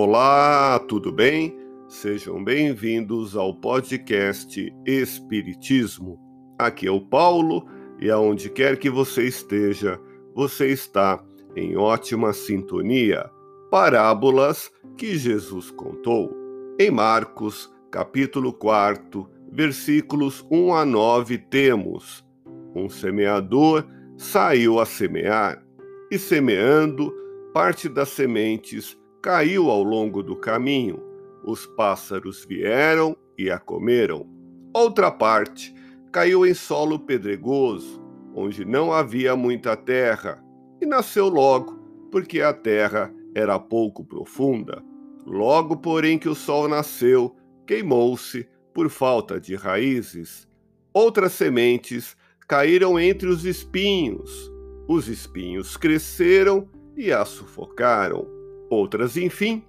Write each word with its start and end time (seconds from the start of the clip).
Olá, 0.00 0.78
tudo 0.78 1.10
bem? 1.10 1.58
Sejam 1.88 2.44
bem-vindos 2.44 3.36
ao 3.36 3.52
podcast 3.52 4.72
Espiritismo. 4.86 6.20
Aqui 6.56 6.86
é 6.86 6.90
o 6.90 7.00
Paulo 7.00 7.66
e 8.00 8.08
aonde 8.08 8.48
quer 8.48 8.78
que 8.78 8.88
você 8.88 9.24
esteja, 9.24 10.00
você 10.36 10.68
está 10.68 11.20
em 11.56 11.76
ótima 11.76 12.32
sintonia. 12.32 13.28
Parábolas 13.72 14.70
que 14.96 15.18
Jesus 15.18 15.72
contou. 15.72 16.32
Em 16.78 16.92
Marcos, 16.92 17.68
capítulo 17.90 18.52
4, 18.52 19.28
versículos 19.50 20.46
1 20.48 20.74
a 20.76 20.84
9, 20.84 21.38
temos: 21.38 22.24
Um 22.72 22.88
semeador 22.88 23.84
saiu 24.16 24.78
a 24.78 24.86
semear, 24.86 25.60
e 26.08 26.16
semeando, 26.16 27.12
parte 27.52 27.88
das 27.88 28.10
sementes 28.10 28.96
caiu 29.22 29.70
ao 29.70 29.82
longo 29.82 30.22
do 30.22 30.36
caminho. 30.36 31.02
Os 31.44 31.66
pássaros 31.66 32.44
vieram 32.44 33.16
e 33.36 33.50
a 33.50 33.58
comeram. 33.58 34.26
Outra 34.72 35.10
parte 35.10 35.74
caiu 36.12 36.46
em 36.46 36.54
solo 36.54 36.98
pedregoso, 36.98 38.02
onde 38.34 38.64
não 38.64 38.92
havia 38.92 39.34
muita 39.34 39.76
terra, 39.76 40.42
e 40.80 40.86
nasceu 40.86 41.28
logo, 41.28 41.78
porque 42.10 42.40
a 42.40 42.52
terra 42.52 43.12
era 43.34 43.58
pouco 43.58 44.04
profunda. 44.04 44.82
Logo, 45.26 45.76
porém, 45.76 46.18
que 46.18 46.28
o 46.28 46.34
sol 46.34 46.68
nasceu, 46.68 47.36
queimou-se 47.66 48.48
por 48.72 48.88
falta 48.88 49.40
de 49.40 49.54
raízes. 49.54 50.48
Outras 50.92 51.32
sementes 51.32 52.16
caíram 52.46 52.98
entre 52.98 53.28
os 53.28 53.44
espinhos. 53.44 54.50
Os 54.88 55.08
espinhos 55.08 55.76
cresceram 55.76 56.68
e 56.96 57.12
a 57.12 57.24
sufocaram. 57.24 58.37
Outras, 58.70 59.16
enfim, 59.16 59.64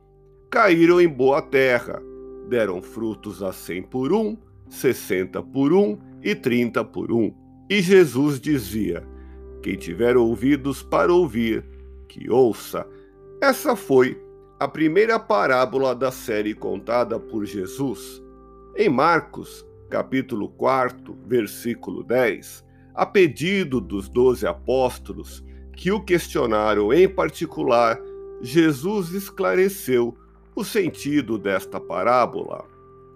caíram 0.50 1.00
em 1.00 1.08
boa 1.08 1.42
terra, 1.42 2.02
deram 2.50 2.82
frutos 2.82 3.42
a 3.42 3.54
cem 3.54 3.82
por 3.82 4.12
um, 4.12 4.38
sessenta 4.68 5.42
por 5.42 5.72
um 5.72 5.98
e 6.22 6.36
trinta 6.36 6.84
por 6.84 7.12
um. 7.12 7.34
E 7.70 7.82
Jesus 7.82 8.40
dizia: 8.40 9.08
Quem 9.62 9.76
tiver 9.76 10.18
ouvidos 10.18 10.84
para 10.84 11.14
ouvir, 11.14 11.64
que 12.08 12.30
ouça. 12.30 12.86
Essa 13.42 13.76
foi 13.76 14.22
a 14.60 14.68
primeira 14.68 15.18
parábola 15.18 15.96
da 15.96 16.12
série 16.12 16.54
contada 16.54 17.18
por 17.18 17.46
Jesus. 17.46 18.22
Em 18.76 18.90
Marcos, 18.90 19.66
capítulo 19.90 20.50
4, 20.50 21.18
versículo 21.26 22.04
10, 22.04 22.66
a 22.94 23.06
pedido 23.06 23.80
dos 23.80 24.10
doze 24.10 24.46
apóstolos 24.46 25.44
que 25.74 25.92
o 25.92 26.04
questionaram 26.04 26.92
em 26.92 27.08
particular 27.08 27.98
Jesus 28.42 29.12
esclareceu 29.12 30.18
o 30.56 30.64
sentido 30.64 31.38
desta 31.38 31.80
parábola. 31.80 32.66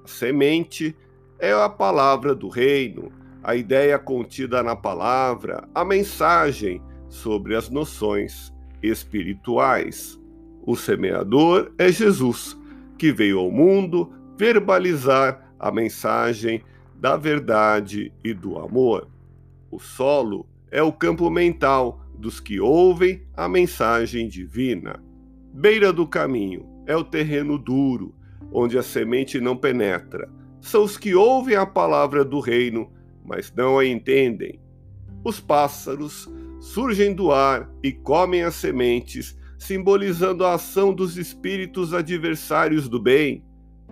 A 0.03 0.07
semente 0.07 0.95
é 1.39 1.51
a 1.51 1.69
palavra 1.69 2.35
do 2.35 2.49
reino, 2.49 3.11
a 3.43 3.55
ideia 3.55 3.97
contida 3.97 4.61
na 4.61 4.75
palavra, 4.75 5.67
a 5.73 5.83
mensagem 5.83 6.81
sobre 7.09 7.55
as 7.55 7.69
noções 7.69 8.53
espirituais. 8.81 10.19
O 10.65 10.75
semeador 10.75 11.71
é 11.77 11.91
Jesus, 11.91 12.57
que 12.97 13.11
veio 13.11 13.39
ao 13.39 13.51
mundo 13.51 14.11
verbalizar 14.37 15.53
a 15.59 15.71
mensagem 15.71 16.63
da 16.95 17.17
verdade 17.17 18.13
e 18.23 18.33
do 18.33 18.57
amor. 18.57 19.07
O 19.69 19.79
solo 19.79 20.45
é 20.71 20.81
o 20.81 20.91
campo 20.91 21.29
mental 21.29 22.01
dos 22.17 22.39
que 22.39 22.59
ouvem 22.59 23.21
a 23.35 23.49
mensagem 23.49 24.27
divina. 24.27 25.03
Beira 25.55 25.93
do 25.93 26.07
caminho 26.07 26.65
é 26.87 26.97
o 26.97 27.03
terreno 27.03 27.59
duro, 27.59 28.15
onde 28.51 28.75
a 28.75 28.81
semente 28.81 29.39
não 29.39 29.55
penetra. 29.55 30.27
São 30.59 30.83
os 30.83 30.97
que 30.97 31.13
ouvem 31.13 31.55
a 31.55 31.63
palavra 31.63 32.25
do 32.25 32.39
reino, 32.39 32.91
mas 33.23 33.53
não 33.55 33.77
a 33.77 33.85
entendem. 33.85 34.59
Os 35.23 35.39
pássaros 35.39 36.27
surgem 36.59 37.13
do 37.13 37.31
ar 37.31 37.69
e 37.83 37.91
comem 37.91 38.41
as 38.41 38.55
sementes, 38.55 39.37
simbolizando 39.59 40.43
a 40.43 40.55
ação 40.55 40.91
dos 40.91 41.17
espíritos 41.17 41.93
adversários 41.93 42.89
do 42.89 42.99
bem. 42.99 43.45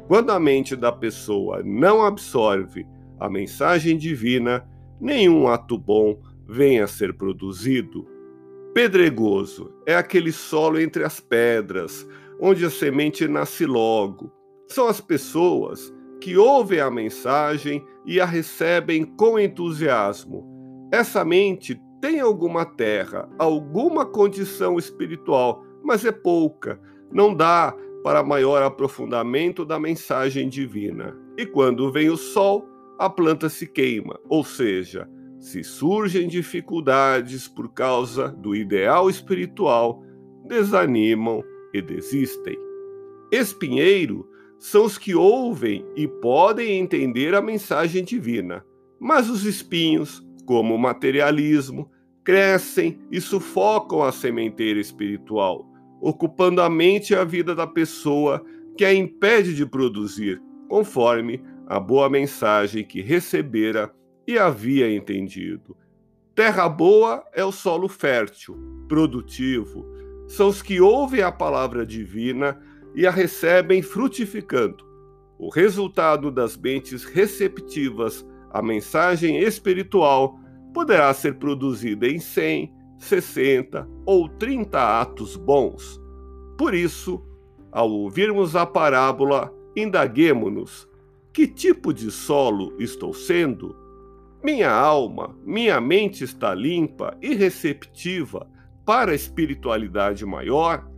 Quando 0.07 0.31
a 0.31 0.39
mente 0.39 0.75
da 0.75 0.91
pessoa 0.91 1.61
não 1.63 2.03
absorve 2.03 2.87
a 3.19 3.29
mensagem 3.29 3.99
divina, 3.99 4.67
nenhum 4.99 5.47
ato 5.47 5.77
bom 5.77 6.19
vem 6.47 6.79
a 6.79 6.87
ser 6.87 7.13
produzido. 7.13 8.07
Pedregoso 8.73 9.73
é 9.85 9.95
aquele 9.95 10.31
solo 10.31 10.79
entre 10.79 11.03
as 11.03 11.19
pedras, 11.19 12.07
onde 12.39 12.63
a 12.63 12.69
semente 12.69 13.27
nasce 13.27 13.65
logo. 13.65 14.31
São 14.69 14.87
as 14.87 15.01
pessoas 15.01 15.93
que 16.21 16.37
ouvem 16.37 16.79
a 16.79 16.89
mensagem 16.89 17.85
e 18.05 18.21
a 18.21 18.25
recebem 18.25 19.03
com 19.03 19.37
entusiasmo. 19.37 20.89
Essa 20.89 21.25
mente 21.25 21.77
tem 21.99 22.21
alguma 22.21 22.63
terra, 22.63 23.29
alguma 23.37 24.05
condição 24.05 24.77
espiritual, 24.77 25.65
mas 25.83 26.05
é 26.05 26.11
pouca, 26.11 26.79
não 27.11 27.35
dá 27.35 27.75
para 28.03 28.23
maior 28.23 28.63
aprofundamento 28.63 29.65
da 29.65 29.77
mensagem 29.77 30.47
divina. 30.47 31.13
E 31.37 31.45
quando 31.45 31.91
vem 31.91 32.09
o 32.09 32.15
sol, 32.15 32.65
a 32.97 33.09
planta 33.09 33.49
se 33.49 33.67
queima, 33.67 34.17
ou 34.29 34.43
seja, 34.45 35.09
se 35.41 35.63
surgem 35.63 36.27
dificuldades 36.27 37.47
por 37.47 37.73
causa 37.73 38.29
do 38.29 38.55
ideal 38.55 39.09
espiritual, 39.09 40.03
desanimam 40.47 41.43
e 41.73 41.81
desistem. 41.81 42.55
Espinheiro 43.31 44.29
são 44.59 44.85
os 44.85 44.99
que 44.99 45.15
ouvem 45.15 45.83
e 45.95 46.07
podem 46.07 46.79
entender 46.79 47.33
a 47.33 47.41
mensagem 47.41 48.03
divina, 48.03 48.63
mas 48.99 49.31
os 49.31 49.43
espinhos, 49.43 50.23
como 50.45 50.75
o 50.75 50.79
materialismo, 50.79 51.89
crescem 52.23 52.99
e 53.11 53.19
sufocam 53.19 54.03
a 54.03 54.11
sementeira 54.11 54.79
espiritual, 54.79 55.67
ocupando 55.99 56.61
a 56.61 56.69
mente 56.69 57.13
e 57.13 57.15
a 57.15 57.23
vida 57.23 57.55
da 57.55 57.65
pessoa 57.65 58.45
que 58.77 58.85
a 58.85 58.93
impede 58.93 59.55
de 59.55 59.65
produzir, 59.65 60.39
conforme 60.69 61.41
a 61.65 61.79
boa 61.79 62.07
mensagem 62.11 62.85
que 62.85 63.01
recebera 63.01 63.91
e 64.31 64.39
havia 64.39 64.93
entendido. 64.93 65.75
Terra 66.33 66.69
boa 66.69 67.23
é 67.33 67.43
o 67.43 67.51
solo 67.51 67.89
fértil, 67.89 68.57
produtivo. 68.87 69.85
São 70.27 70.47
os 70.47 70.61
que 70.61 70.79
ouvem 70.79 71.21
a 71.21 71.31
palavra 71.31 71.85
divina 71.85 72.57
e 72.95 73.05
a 73.05 73.11
recebem 73.11 73.81
frutificando. 73.81 74.85
O 75.37 75.49
resultado 75.49 76.31
das 76.31 76.55
mentes 76.55 77.03
receptivas 77.03 78.25
à 78.49 78.61
mensagem 78.61 79.39
espiritual 79.39 80.39
poderá 80.73 81.13
ser 81.13 81.35
produzido 81.35 82.05
em 82.05 82.19
100, 82.19 82.73
60 82.97 83.89
ou 84.05 84.29
30 84.29 85.01
atos 85.01 85.35
bons. 85.35 85.99
Por 86.57 86.73
isso, 86.73 87.21
ao 87.69 87.89
ouvirmos 87.89 88.55
a 88.55 88.65
parábola, 88.65 89.53
indaguemo-nos: 89.75 90.87
que 91.33 91.47
tipo 91.47 91.93
de 91.93 92.11
solo 92.11 92.73
estou 92.79 93.13
sendo? 93.13 93.80
Minha 94.43 94.71
alma, 94.71 95.35
minha 95.45 95.79
mente 95.79 96.23
está 96.23 96.55
limpa 96.55 97.15
e 97.21 97.35
receptiva 97.35 98.47
para 98.83 99.11
a 99.11 99.15
espiritualidade 99.15 100.25
maior? 100.25 100.89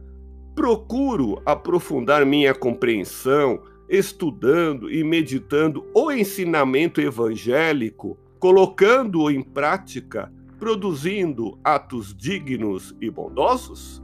Procuro 0.55 1.41
aprofundar 1.45 2.25
minha 2.25 2.53
compreensão, 2.55 3.61
estudando 3.89 4.89
e 4.89 5.03
meditando 5.03 5.85
o 5.93 6.09
ensinamento 6.09 7.01
evangélico, 7.01 8.17
colocando-o 8.39 9.29
em 9.29 9.41
prática, 9.41 10.31
produzindo 10.57 11.59
atos 11.61 12.15
dignos 12.15 12.95
e 13.01 13.09
bondosos? 13.09 14.01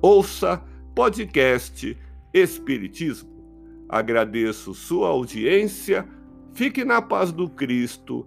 Ouça 0.00 0.64
podcast 0.94 1.98
Espiritismo. 2.32 3.28
Agradeço 3.90 4.72
sua 4.72 5.08
audiência. 5.08 6.08
Fique 6.54 6.82
na 6.82 7.02
paz 7.02 7.30
do 7.30 7.46
Cristo 7.46 8.26